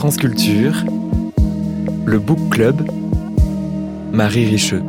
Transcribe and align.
France 0.00 0.16
Culture, 0.16 0.82
le 2.06 2.18
Book 2.18 2.38
Club, 2.48 2.90
Marie 4.12 4.46
Richeux. 4.46 4.82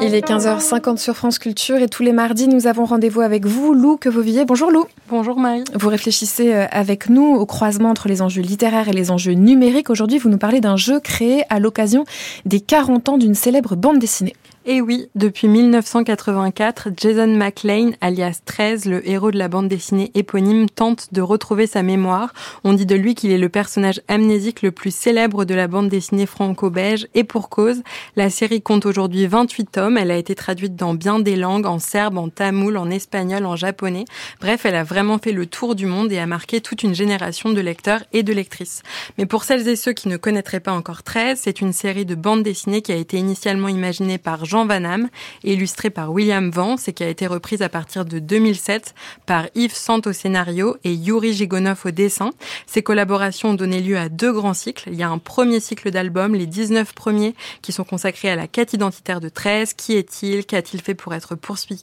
Il 0.00 0.14
est 0.14 0.24
15h50 0.24 0.98
sur 0.98 1.16
France 1.16 1.40
Culture 1.40 1.78
et 1.78 1.88
tous 1.88 2.04
les 2.04 2.12
mardis, 2.12 2.46
nous 2.46 2.68
avons 2.68 2.84
rendez-vous 2.84 3.20
avec 3.20 3.44
vous, 3.44 3.74
Lou 3.74 3.96
Quevovilliers. 3.96 4.44
Bonjour 4.44 4.70
Lou. 4.70 4.86
Bonjour 5.08 5.40
Marie. 5.40 5.64
Vous 5.74 5.88
réfléchissez 5.88 6.54
euh, 6.54 6.66
avec 6.70 7.08
nous 7.08 7.34
au 7.34 7.44
croisement 7.44 7.90
entre 7.90 8.06
les 8.06 8.22
enjeux 8.22 8.42
littéraires 8.42 8.88
et 8.88 8.92
les 8.92 9.10
enjeux 9.10 9.32
numériques. 9.32 9.90
Aujourd'hui, 9.90 10.18
vous 10.18 10.28
nous 10.28 10.38
parlez 10.38 10.60
d'un 10.60 10.76
jeu 10.76 11.00
créé 11.00 11.42
à 11.50 11.58
l'occasion 11.58 12.04
des 12.44 12.60
40 12.60 13.08
ans 13.08 13.18
d'une 13.18 13.34
célèbre 13.34 13.74
bande 13.74 13.98
dessinée. 13.98 14.36
Et 14.64 14.80
oui, 14.80 15.08
depuis 15.16 15.48
1984, 15.48 16.90
Jason 16.96 17.26
McLean, 17.26 17.90
alias 18.00 18.42
13, 18.44 18.84
le 18.84 19.08
héros 19.08 19.32
de 19.32 19.38
la 19.38 19.48
bande 19.48 19.66
dessinée 19.66 20.12
éponyme, 20.14 20.70
tente 20.70 21.08
de 21.10 21.20
retrouver 21.20 21.66
sa 21.66 21.82
mémoire. 21.82 22.32
On 22.62 22.72
dit 22.72 22.86
de 22.86 22.94
lui 22.94 23.16
qu'il 23.16 23.32
est 23.32 23.38
le 23.38 23.48
personnage 23.48 24.00
amnésique 24.06 24.62
le 24.62 24.70
plus 24.70 24.94
célèbre 24.94 25.44
de 25.44 25.54
la 25.54 25.66
bande 25.66 25.88
dessinée 25.88 26.26
franco-belge, 26.26 27.08
et 27.14 27.24
pour 27.24 27.48
cause, 27.48 27.82
la 28.14 28.30
série 28.30 28.62
compte 28.62 28.86
aujourd'hui 28.86 29.26
28 29.26 29.72
tomes, 29.72 29.98
elle 29.98 30.12
a 30.12 30.16
été 30.16 30.36
traduite 30.36 30.76
dans 30.76 30.94
bien 30.94 31.18
des 31.18 31.34
langues, 31.34 31.66
en 31.66 31.80
serbe, 31.80 32.16
en 32.16 32.28
tamoul, 32.28 32.76
en 32.76 32.88
espagnol, 32.88 33.46
en 33.46 33.56
japonais. 33.56 34.04
Bref, 34.40 34.64
elle 34.64 34.76
a 34.76 34.84
vraiment 34.84 35.18
fait 35.18 35.32
le 35.32 35.46
tour 35.46 35.74
du 35.74 35.86
monde 35.86 36.12
et 36.12 36.20
a 36.20 36.26
marqué 36.26 36.60
toute 36.60 36.84
une 36.84 36.94
génération 36.94 37.50
de 37.50 37.60
lecteurs 37.60 38.04
et 38.12 38.22
de 38.22 38.32
lectrices. 38.32 38.84
Mais 39.18 39.26
pour 39.26 39.42
celles 39.42 39.66
et 39.66 39.74
ceux 39.74 39.92
qui 39.92 40.06
ne 40.06 40.16
connaîtraient 40.16 40.60
pas 40.60 40.72
encore 40.72 41.02
13, 41.02 41.40
c'est 41.42 41.60
une 41.60 41.72
série 41.72 42.06
de 42.06 42.14
bandes 42.14 42.44
dessinées 42.44 42.82
qui 42.82 42.92
a 42.92 42.96
été 42.96 43.16
initialement 43.16 43.66
imaginée 43.66 44.18
par 44.18 44.44
Jean 44.52 44.66
Van 44.66 45.08
illustré 45.44 45.88
par 45.88 46.12
William 46.12 46.50
Vance 46.50 46.86
et 46.86 46.92
qui 46.92 47.02
a 47.02 47.08
été 47.08 47.26
reprise 47.26 47.62
à 47.62 47.70
partir 47.70 48.04
de 48.04 48.18
2007 48.18 48.94
par 49.24 49.46
Yves 49.54 49.74
Sant 49.74 50.02
au 50.04 50.12
scénario 50.12 50.76
et 50.84 50.92
Yuri 50.92 51.32
Gigonov 51.32 51.80
au 51.86 51.90
dessin. 51.90 52.32
Ces 52.66 52.82
collaborations 52.82 53.50
ont 53.50 53.54
donné 53.54 53.80
lieu 53.80 53.96
à 53.96 54.10
deux 54.10 54.30
grands 54.30 54.52
cycles. 54.52 54.90
Il 54.92 54.96
y 54.96 55.02
a 55.02 55.08
un 55.08 55.16
premier 55.16 55.58
cycle 55.58 55.90
d'albums, 55.90 56.34
les 56.34 56.46
19 56.46 56.92
premiers, 56.92 57.34
qui 57.62 57.72
sont 57.72 57.84
consacrés 57.84 58.28
à 58.28 58.36
la 58.36 58.46
quête 58.46 58.74
identitaire 58.74 59.20
de 59.20 59.30
13. 59.30 59.72
Qui 59.72 59.94
est-il? 59.94 60.44
Qu'a-t-il 60.44 60.82
fait 60.82 60.94
pour 60.94 61.14
être 61.14 61.34
poursuivi? 61.34 61.82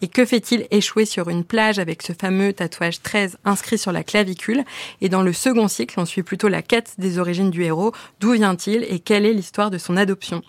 Et 0.00 0.08
que 0.08 0.24
fait-il 0.24 0.66
échouer 0.70 1.04
sur 1.04 1.28
une 1.28 1.44
plage 1.44 1.78
avec 1.78 2.00
ce 2.00 2.14
fameux 2.14 2.54
tatouage 2.54 3.02
13 3.02 3.36
inscrit 3.44 3.76
sur 3.76 3.92
la 3.92 4.02
clavicule? 4.02 4.64
Et 5.02 5.10
dans 5.10 5.22
le 5.22 5.34
second 5.34 5.68
cycle, 5.68 6.00
on 6.00 6.06
suit 6.06 6.22
plutôt 6.22 6.48
la 6.48 6.62
quête 6.62 6.94
des 6.96 7.18
origines 7.18 7.50
du 7.50 7.64
héros. 7.64 7.92
D'où 8.18 8.32
vient-il 8.32 8.84
et 8.84 8.98
quelle 8.98 9.26
est 9.26 9.34
l'histoire 9.34 9.70
de 9.70 9.76
son 9.76 9.98
adoption? 9.98 10.42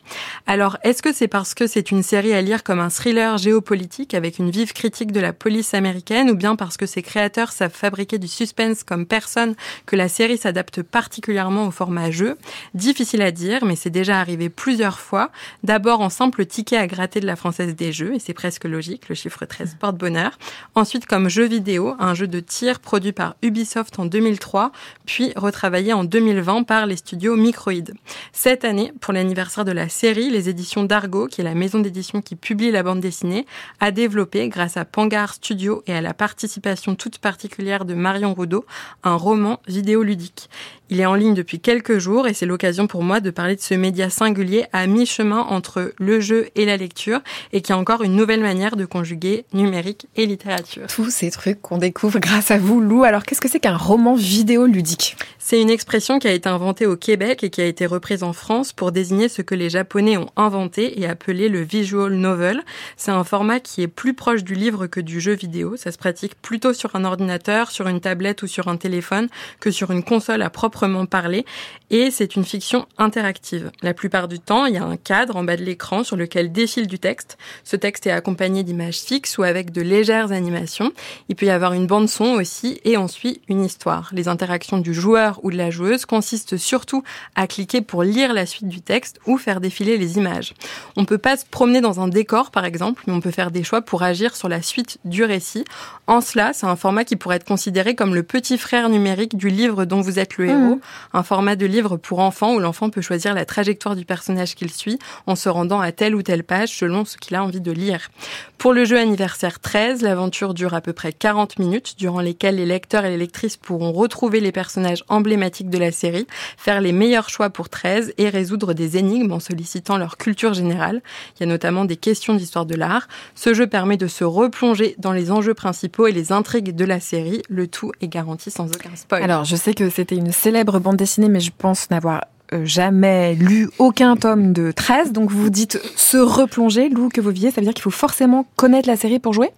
Alors, 0.47 0.77
est-ce 0.83 1.01
que 1.01 1.11
c'est 1.11 1.32
parce 1.33 1.55
que 1.55 1.65
c'est 1.65 1.89
une 1.89 2.03
série 2.03 2.31
à 2.35 2.43
lire 2.43 2.63
comme 2.63 2.79
un 2.79 2.91
thriller 2.91 3.39
géopolitique 3.39 4.13
avec 4.13 4.37
une 4.37 4.51
vive 4.51 4.71
critique 4.71 5.11
de 5.11 5.19
la 5.19 5.33
police 5.33 5.73
américaine 5.73 6.29
ou 6.29 6.35
bien 6.35 6.55
parce 6.55 6.77
que 6.77 6.85
ses 6.85 7.01
créateurs 7.01 7.51
savent 7.51 7.73
fabriquer 7.73 8.19
du 8.19 8.27
suspense 8.27 8.83
comme 8.83 9.07
personne 9.07 9.55
que 9.87 9.95
la 9.95 10.09
série 10.09 10.37
s'adapte 10.37 10.83
particulièrement 10.83 11.65
au 11.65 11.71
format 11.71 12.11
jeu 12.11 12.37
Difficile 12.75 13.23
à 13.23 13.31
dire, 13.31 13.65
mais 13.65 13.75
c'est 13.75 13.89
déjà 13.89 14.19
arrivé 14.19 14.49
plusieurs 14.49 14.99
fois. 14.99 15.31
D'abord 15.63 16.01
en 16.01 16.11
simple 16.11 16.45
ticket 16.45 16.77
à 16.77 16.85
gratter 16.85 17.19
de 17.19 17.25
la 17.25 17.35
française 17.35 17.75
des 17.75 17.91
jeux, 17.91 18.13
et 18.13 18.19
c'est 18.19 18.35
presque 18.35 18.65
logique, 18.65 19.09
le 19.09 19.15
chiffre 19.15 19.43
13 19.43 19.77
porte 19.79 19.97
bonheur. 19.97 20.37
Ensuite 20.75 21.07
comme 21.07 21.29
jeu 21.29 21.45
vidéo, 21.45 21.95
un 21.97 22.13
jeu 22.13 22.27
de 22.27 22.41
tir 22.41 22.79
produit 22.79 23.11
par 23.11 23.37
Ubisoft 23.41 23.97
en 23.97 24.05
2003, 24.05 24.71
puis 25.07 25.33
retravaillé 25.35 25.93
en 25.93 26.03
2020 26.03 26.61
par 26.61 26.85
les 26.85 26.97
studios 26.97 27.35
Microïd. 27.35 27.95
Cette 28.35 28.65
année, 28.65 28.91
pour 28.99 29.13
l'anniversaire 29.13 29.63
de 29.63 29.71
la 29.71 29.89
série, 29.89 30.31
les 30.31 30.49
éditions 30.49 30.83
d'Argo 30.83 31.27
qui 31.27 31.41
est 31.41 31.43
la 31.43 31.53
maison 31.53 31.79
d'édition 31.79 32.19
qui 32.19 32.35
publie 32.35 32.71
la 32.71 32.81
bande 32.81 32.99
dessinée, 32.99 33.45
a 33.79 33.91
développé, 33.91 34.49
grâce 34.49 34.75
à 34.75 34.85
Pangar 34.85 35.35
Studio 35.35 35.83
et 35.85 35.93
à 35.93 36.01
la 36.01 36.15
participation 36.15 36.95
toute 36.95 37.19
particulière 37.19 37.85
de 37.85 37.93
Marion 37.93 38.33
Roudot, 38.33 38.65
un 39.03 39.13
roman 39.13 39.59
vidéoludique. 39.67 40.49
Il 40.89 40.99
est 40.99 41.05
en 41.05 41.13
ligne 41.13 41.35
depuis 41.35 41.59
quelques 41.59 41.99
jours 41.99 42.27
et 42.27 42.33
c'est 42.33 42.47
l'occasion 42.47 42.87
pour 42.87 43.03
moi 43.03 43.19
de 43.19 43.29
parler 43.29 43.55
de 43.55 43.61
ce 43.61 43.75
média 43.75 44.09
singulier 44.09 44.65
à 44.73 44.87
mi-chemin 44.87 45.39
entre 45.39 45.93
le 45.99 46.19
jeu 46.19 46.49
et 46.55 46.65
la 46.65 46.75
lecture 46.75 47.21
et 47.51 47.61
qui 47.61 47.71
a 47.71 47.77
encore 47.77 48.03
une 48.03 48.15
nouvelle 48.15 48.41
manière 48.41 48.75
de 48.75 48.85
conjuguer 48.85 49.45
numérique 49.53 50.07
et 50.15 50.25
littérature. 50.25 50.87
Tous 50.87 51.11
ces 51.11 51.29
trucs 51.29 51.61
qu'on 51.61 51.77
découvre 51.77 52.19
grâce 52.19 52.49
à 52.49 52.57
vous, 52.57 52.81
Lou. 52.81 53.03
Alors 53.03 53.23
qu'est-ce 53.23 53.41
que 53.41 53.49
c'est 53.49 53.59
qu'un 53.59 53.77
roman 53.77 54.15
vidéoludique? 54.15 55.17
C'est 55.45 55.61
une 55.61 55.69
expression 55.69 56.19
qui 56.19 56.27
a 56.29 56.31
été 56.31 56.47
inventée 56.47 56.85
au 56.85 56.95
Québec 56.95 57.43
et 57.43 57.49
qui 57.49 57.59
a 57.59 57.65
été 57.65 57.85
reprise 57.85 58.23
en 58.23 58.31
France 58.31 58.71
pour 58.71 58.93
désigner 58.93 59.27
ce 59.27 59.41
que 59.41 59.55
les 59.55 59.69
Japonais 59.69 60.15
ont 60.15 60.29
inventé 60.37 61.01
et 61.01 61.05
appelé 61.05 61.49
le 61.49 61.59
visual 61.59 62.13
novel. 62.13 62.63
C'est 62.95 63.11
un 63.11 63.25
format 63.25 63.59
qui 63.59 63.81
est 63.81 63.89
plus 63.89 64.13
proche 64.13 64.45
du 64.45 64.55
livre 64.55 64.87
que 64.87 65.01
du 65.01 65.19
jeu 65.19 65.33
vidéo. 65.33 65.75
Ça 65.75 65.91
se 65.91 65.97
pratique 65.97 66.35
plutôt 66.41 66.71
sur 66.71 66.95
un 66.95 67.03
ordinateur, 67.03 67.71
sur 67.71 67.89
une 67.89 67.99
tablette 67.99 68.41
ou 68.41 68.47
sur 68.47 68.69
un 68.69 68.77
téléphone 68.77 69.27
que 69.59 69.69
sur 69.69 69.91
une 69.91 70.01
console 70.01 70.41
à 70.41 70.49
propre 70.49 70.87
parler, 71.09 71.45
et 71.89 72.09
c'est 72.09 72.35
une 72.35 72.45
fiction 72.45 72.87
interactive. 72.97 73.71
La 73.81 73.93
plupart 73.93 74.27
du 74.27 74.39
temps, 74.39 74.65
il 74.65 74.75
y 74.75 74.77
a 74.77 74.83
un 74.83 74.97
cadre 74.97 75.35
en 75.35 75.43
bas 75.43 75.57
de 75.57 75.63
l'écran 75.63 76.03
sur 76.03 76.15
lequel 76.15 76.51
défile 76.51 76.87
du 76.87 76.99
texte. 76.99 77.37
Ce 77.63 77.75
texte 77.75 78.07
est 78.07 78.11
accompagné 78.11 78.63
d'images 78.63 78.99
fixes 78.99 79.37
ou 79.37 79.43
avec 79.43 79.71
de 79.71 79.81
légères 79.81 80.31
animations. 80.31 80.93
Il 81.29 81.35
peut 81.35 81.45
y 81.45 81.49
avoir 81.49 81.73
une 81.73 81.87
bande 81.87 82.07
son 82.07 82.33
aussi, 82.35 82.79
et 82.85 82.97
on 82.97 83.07
suit 83.07 83.41
une 83.49 83.63
histoire. 83.63 84.09
Les 84.13 84.27
interactions 84.27 84.77
du 84.77 84.93
joueur 84.93 85.32
ou 85.43 85.51
de 85.51 85.57
la 85.57 85.71
joueuse 85.71 86.05
consistent 86.05 86.57
surtout 86.57 87.03
à 87.35 87.47
cliquer 87.47 87.81
pour 87.81 88.03
lire 88.03 88.33
la 88.33 88.45
suite 88.45 88.67
du 88.67 88.81
texte 88.81 89.19
ou 89.25 89.37
faire 89.37 89.61
défiler 89.61 89.97
les 89.97 90.17
images. 90.17 90.53
On 90.95 91.05
peut 91.05 91.17
pas 91.17 91.37
se 91.37 91.45
promener 91.45 91.81
dans 91.81 91.99
un 91.99 92.07
décor, 92.07 92.51
par 92.51 92.65
exemple, 92.65 93.03
mais 93.07 93.13
on 93.13 93.21
peut 93.21 93.31
faire 93.31 93.51
des 93.51 93.63
choix 93.63 93.81
pour 93.81 94.03
agir 94.03 94.35
sur 94.35 94.49
la 94.49 94.61
suite 94.61 94.99
du 95.05 95.23
récit. 95.23 95.65
En 96.07 96.21
cela, 96.21 96.53
c'est 96.53 96.65
un 96.65 96.75
format 96.75 97.05
qui 97.05 97.15
pourrait 97.15 97.37
être 97.37 97.45
considéré 97.45 97.95
comme 97.95 98.15
le 98.15 98.23
petit 98.23 98.57
frère 98.57 98.89
numérique 98.89 99.37
du 99.37 99.49
livre 99.49 99.85
dont 99.85 100.01
vous 100.01 100.19
êtes 100.19 100.37
le 100.37 100.47
héros 100.47 100.79
un 101.13 101.23
format 101.23 101.55
de 101.55 101.65
livre 101.65 101.97
pour 101.97 102.19
enfants 102.19 102.53
où 102.55 102.59
l'enfant 102.59 102.89
peut 102.89 103.01
choisir 103.01 103.33
la 103.33 103.45
trajectoire 103.45 103.95
du 103.95 104.05
personnage 104.05 104.55
qu'il 104.55 104.71
suit 104.71 104.99
en 105.27 105.35
se 105.35 105.49
rendant 105.49 105.79
à 105.79 105.91
telle 105.91 106.15
ou 106.15 106.21
telle 106.21 106.43
page 106.43 106.69
selon 106.69 107.05
ce 107.05 107.17
qu'il 107.17 107.35
a 107.35 107.43
envie 107.43 107.61
de 107.61 107.71
lire. 107.71 108.09
Pour 108.57 108.73
le 108.73 108.85
jeu 108.85 108.97
anniversaire 108.97 109.59
13, 109.59 110.01
l'aventure 110.01 110.53
dure 110.53 110.73
à 110.73 110.81
peu 110.81 110.93
près 110.93 111.11
40 111.11 111.59
minutes 111.59 111.95
durant 111.97 112.21
lesquelles 112.21 112.55
les 112.55 112.65
lecteurs 112.65 113.05
et 113.05 113.09
les 113.09 113.17
lectrices 113.17 113.57
pourront 113.57 113.91
retrouver 113.91 114.39
les 114.39 114.51
personnages 114.51 115.03
emblématiques 115.23 115.69
de 115.69 115.77
la 115.77 115.93
série, 115.93 116.27
faire 116.57 116.81
les 116.81 116.91
meilleurs 116.91 117.29
choix 117.29 117.49
pour 117.49 117.69
13 117.69 118.13
et 118.17 118.27
résoudre 118.27 118.73
des 118.73 118.97
énigmes 118.97 119.31
en 119.31 119.39
sollicitant 119.39 119.97
leur 119.97 120.17
culture 120.17 120.53
générale. 120.53 121.01
Il 121.35 121.39
y 121.39 121.43
a 121.43 121.45
notamment 121.45 121.85
des 121.85 121.95
questions 121.95 122.35
d'histoire 122.35 122.65
de 122.65 122.75
l'art. 122.75 123.07
Ce 123.33 123.53
jeu 123.53 123.65
permet 123.65 123.95
de 123.95 124.07
se 124.07 124.25
replonger 124.25 124.95
dans 124.97 125.13
les 125.13 125.31
enjeux 125.31 125.53
principaux 125.53 126.07
et 126.07 126.11
les 126.11 126.33
intrigues 126.33 126.75
de 126.75 126.83
la 126.83 126.99
série. 126.99 127.41
Le 127.47 127.67
tout 127.67 127.93
est 128.01 128.09
garanti 128.09 128.51
sans 128.51 128.67
aucun 128.67 128.93
spoil. 128.95 129.23
Alors, 129.23 129.45
je 129.45 129.55
sais 129.55 129.73
que 129.73 129.89
c'était 129.89 130.17
une 130.17 130.33
célèbre 130.33 130.79
bande 130.79 130.97
dessinée, 130.97 131.29
mais 131.29 131.39
je 131.39 131.51
pense 131.57 131.89
n'avoir 131.89 132.25
jamais 132.63 133.35
lu 133.35 133.69
aucun 133.79 134.15
tome 134.15 134.53
de 134.53 134.71
13. 134.71 135.11
Donc 135.11 135.31
vous 135.31 135.49
dites 135.49 135.79
se 135.95 136.17
replonger, 136.17 136.89
Lou 136.89 137.09
que 137.09 137.21
vous 137.21 137.31
viez, 137.31 137.51
ça 137.51 137.61
veut 137.61 137.65
dire 137.65 137.73
qu'il 137.73 137.83
faut 137.83 137.89
forcément 137.89 138.45
connaître 138.55 138.87
la 138.87 138.95
série 138.95 139.19
pour 139.19 139.33
jouer? 139.33 139.49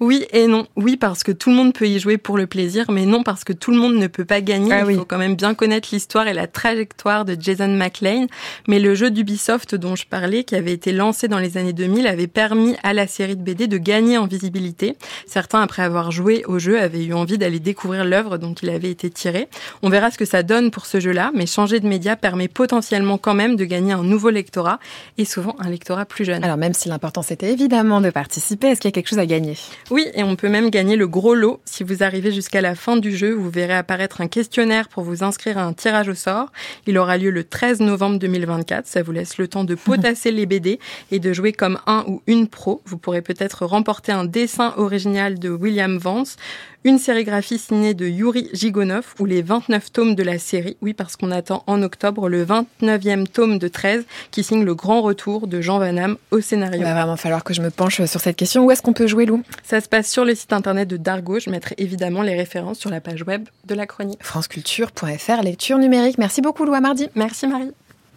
Oui 0.00 0.26
et 0.32 0.46
non. 0.46 0.66
Oui 0.76 0.96
parce 0.96 1.22
que 1.22 1.30
tout 1.32 1.50
le 1.50 1.56
monde 1.56 1.72
peut 1.72 1.86
y 1.86 1.98
jouer 2.00 2.18
pour 2.18 2.36
le 2.36 2.46
plaisir, 2.46 2.90
mais 2.90 3.06
non 3.06 3.22
parce 3.22 3.44
que 3.44 3.52
tout 3.52 3.70
le 3.70 3.76
monde 3.76 3.94
ne 3.94 4.06
peut 4.08 4.24
pas 4.24 4.40
gagner. 4.40 4.72
Ah 4.72 4.84
Il 4.88 4.96
faut 4.96 5.04
quand 5.04 5.18
même 5.18 5.36
bien 5.36 5.54
connaître 5.54 5.90
l'histoire 5.92 6.26
et 6.26 6.34
la 6.34 6.46
trajectoire 6.46 7.24
de 7.24 7.36
Jason 7.38 7.68
McLean. 7.68 8.26
Mais 8.66 8.80
le 8.80 8.94
jeu 8.94 9.10
d'Ubisoft 9.10 9.74
dont 9.74 9.94
je 9.94 10.06
parlais, 10.06 10.44
qui 10.44 10.56
avait 10.56 10.72
été 10.72 10.92
lancé 10.92 11.28
dans 11.28 11.38
les 11.38 11.56
années 11.56 11.72
2000, 11.72 12.06
avait 12.06 12.26
permis 12.26 12.74
à 12.82 12.92
la 12.92 13.06
série 13.06 13.36
de 13.36 13.42
BD 13.42 13.68
de 13.68 13.78
gagner 13.78 14.18
en 14.18 14.26
visibilité. 14.26 14.96
Certains, 15.26 15.60
après 15.60 15.82
avoir 15.82 16.10
joué 16.10 16.44
au 16.46 16.58
jeu, 16.58 16.80
avaient 16.80 17.04
eu 17.04 17.14
envie 17.14 17.38
d'aller 17.38 17.60
découvrir 17.60 18.04
l'œuvre 18.04 18.38
dont 18.38 18.54
il 18.54 18.70
avait 18.70 18.90
été 18.90 19.08
tiré. 19.08 19.48
On 19.82 19.88
verra 19.88 20.10
ce 20.10 20.18
que 20.18 20.24
ça 20.24 20.42
donne 20.42 20.70
pour 20.70 20.86
ce 20.86 20.98
jeu-là, 21.00 21.30
mais 21.34 21.46
changer 21.46 21.80
de 21.80 21.86
média 21.86 22.16
permet 22.16 22.41
potentiellement 22.48 23.18
quand 23.18 23.34
même 23.34 23.56
de 23.56 23.64
gagner 23.64 23.92
un 23.92 24.02
nouveau 24.02 24.30
lectorat 24.30 24.78
et 25.18 25.24
souvent 25.24 25.56
un 25.58 25.68
lectorat 25.68 26.04
plus 26.04 26.24
jeune. 26.24 26.44
Alors 26.44 26.56
même 26.56 26.74
si 26.74 26.88
l'important 26.88 27.22
c'était 27.22 27.52
évidemment 27.52 28.00
de 28.00 28.10
participer, 28.10 28.68
est-ce 28.68 28.80
qu'il 28.80 28.88
y 28.88 28.92
a 28.92 28.94
quelque 28.94 29.08
chose 29.08 29.18
à 29.18 29.26
gagner? 29.26 29.56
Oui, 29.90 30.06
et 30.14 30.22
on 30.22 30.36
peut 30.36 30.48
même 30.48 30.70
gagner 30.70 30.96
le 30.96 31.06
gros 31.06 31.34
lot. 31.34 31.60
Si 31.64 31.84
vous 31.84 32.02
arrivez 32.02 32.32
jusqu'à 32.32 32.60
la 32.60 32.74
fin 32.74 32.96
du 32.96 33.16
jeu, 33.16 33.32
vous 33.32 33.50
verrez 33.50 33.74
apparaître 33.74 34.20
un 34.20 34.28
questionnaire 34.28 34.88
pour 34.88 35.04
vous 35.04 35.22
inscrire 35.24 35.58
à 35.58 35.62
un 35.62 35.72
tirage 35.72 36.08
au 36.08 36.14
sort. 36.14 36.52
Il 36.86 36.98
aura 36.98 37.18
lieu 37.18 37.30
le 37.30 37.44
13 37.44 37.80
novembre 37.80 38.18
2024. 38.18 38.86
Ça 38.86 39.02
vous 39.02 39.12
laisse 39.12 39.38
le 39.38 39.48
temps 39.48 39.64
de 39.64 39.74
potasser 39.74 40.30
les 40.32 40.46
BD 40.46 40.78
et 41.10 41.18
de 41.18 41.32
jouer 41.32 41.52
comme 41.52 41.78
un 41.86 42.04
ou 42.06 42.22
une 42.26 42.48
pro. 42.48 42.82
Vous 42.84 42.98
pourrez 42.98 43.22
peut-être 43.22 43.66
remporter 43.66 44.12
un 44.12 44.24
dessin 44.24 44.74
original 44.76 45.38
de 45.38 45.50
William 45.50 45.98
Vance, 45.98 46.36
une 46.84 46.98
sérigraphie 46.98 47.58
signée 47.58 47.94
de 47.94 48.06
Yuri 48.06 48.50
Gigonov 48.52 49.14
ou 49.18 49.24
les 49.24 49.42
29 49.42 49.92
tomes 49.92 50.14
de 50.14 50.22
la 50.22 50.38
série. 50.38 50.76
Oui, 50.82 50.94
parce 50.94 51.16
qu'on 51.16 51.30
attend 51.30 51.62
en 51.66 51.82
octobre 51.82 52.21
le 52.28 52.44
29e 52.44 53.26
tome 53.26 53.58
de 53.58 53.68
13 53.68 54.04
qui 54.30 54.42
signe 54.42 54.64
le 54.64 54.74
grand 54.74 55.02
retour 55.02 55.46
de 55.46 55.60
Jean 55.60 55.78
Van 55.78 56.14
au 56.30 56.40
scénario. 56.40 56.80
Il 56.80 56.84
va 56.84 56.94
vraiment 56.94 57.16
falloir 57.16 57.44
que 57.44 57.54
je 57.54 57.62
me 57.62 57.70
penche 57.70 58.04
sur 58.04 58.20
cette 58.20 58.36
question. 58.36 58.64
Où 58.64 58.70
est-ce 58.70 58.82
qu'on 58.82 58.92
peut 58.92 59.06
jouer, 59.06 59.26
Lou? 59.26 59.42
Ça 59.62 59.80
se 59.80 59.88
passe 59.88 60.10
sur 60.10 60.24
le 60.24 60.34
site 60.34 60.52
internet 60.52 60.88
de 60.88 60.96
Dargo. 60.96 61.38
Je 61.38 61.50
mettrai 61.50 61.74
évidemment 61.78 62.22
les 62.22 62.34
références 62.34 62.78
sur 62.78 62.90
la 62.90 63.00
page 63.00 63.22
web 63.26 63.48
de 63.66 63.74
la 63.74 63.86
chronique. 63.86 64.22
franceculture.fr, 64.22 65.42
lecture 65.42 65.78
numérique. 65.78 66.18
Merci 66.18 66.40
beaucoup, 66.40 66.64
Lou, 66.64 66.74
à 66.74 66.80
mardi. 66.80 67.08
Merci, 67.14 67.46
Marie. 67.46 67.72